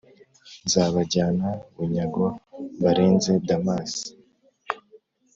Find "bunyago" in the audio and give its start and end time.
1.75-2.25